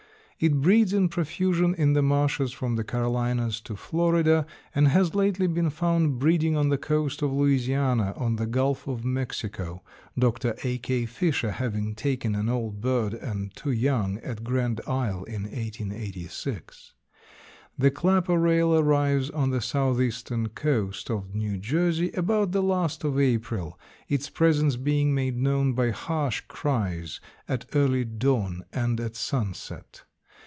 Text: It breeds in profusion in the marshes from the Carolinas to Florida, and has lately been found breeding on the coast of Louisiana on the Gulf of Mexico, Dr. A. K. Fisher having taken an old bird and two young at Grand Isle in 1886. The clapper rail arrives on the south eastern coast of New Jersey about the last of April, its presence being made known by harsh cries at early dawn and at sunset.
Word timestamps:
It 0.43 0.59
breeds 0.59 0.91
in 0.91 1.07
profusion 1.09 1.75
in 1.75 1.93
the 1.93 2.01
marshes 2.01 2.51
from 2.51 2.75
the 2.75 2.83
Carolinas 2.83 3.61
to 3.61 3.75
Florida, 3.75 4.47
and 4.73 4.87
has 4.87 5.13
lately 5.13 5.45
been 5.45 5.69
found 5.69 6.17
breeding 6.17 6.57
on 6.57 6.69
the 6.69 6.79
coast 6.79 7.21
of 7.21 7.31
Louisiana 7.31 8.15
on 8.17 8.37
the 8.37 8.47
Gulf 8.47 8.87
of 8.87 9.05
Mexico, 9.05 9.83
Dr. 10.17 10.55
A. 10.63 10.79
K. 10.79 11.05
Fisher 11.05 11.51
having 11.51 11.93
taken 11.93 12.33
an 12.33 12.49
old 12.49 12.81
bird 12.81 13.13
and 13.13 13.55
two 13.55 13.69
young 13.69 14.17
at 14.21 14.43
Grand 14.43 14.81
Isle 14.87 15.25
in 15.25 15.43
1886. 15.43 16.93
The 17.77 17.91
clapper 17.91 18.39
rail 18.39 18.73
arrives 18.73 19.29
on 19.29 19.51
the 19.51 19.61
south 19.61 20.01
eastern 20.01 20.49
coast 20.49 21.11
of 21.11 21.35
New 21.35 21.59
Jersey 21.59 22.09
about 22.13 22.51
the 22.51 22.63
last 22.63 23.03
of 23.03 23.19
April, 23.19 23.79
its 24.09 24.27
presence 24.27 24.75
being 24.75 25.13
made 25.13 25.37
known 25.37 25.73
by 25.73 25.91
harsh 25.91 26.41
cries 26.47 27.19
at 27.47 27.65
early 27.75 28.03
dawn 28.05 28.65
and 28.73 28.99
at 28.99 29.15
sunset. 29.15 30.01